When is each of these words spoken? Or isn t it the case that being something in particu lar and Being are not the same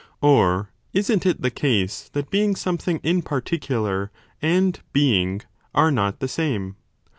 Or 0.21 0.71
isn 0.93 1.19
t 1.19 1.29
it 1.29 1.43
the 1.43 1.51
case 1.51 2.09
that 2.13 2.31
being 2.31 2.55
something 2.55 2.99
in 3.03 3.21
particu 3.21 3.83
lar 3.83 4.09
and 4.41 4.79
Being 4.93 5.41
are 5.75 5.91
not 5.91 6.21
the 6.21 6.27
same 6.27 6.75